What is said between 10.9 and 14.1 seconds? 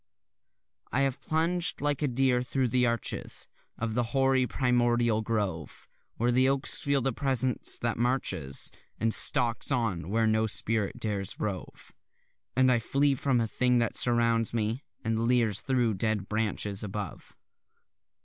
dares rove, And I flee from a thing that